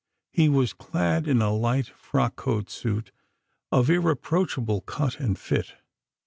[0.31, 3.11] He was clad in a light frock coat suit
[3.71, 5.75] of irreproachable cut and fit.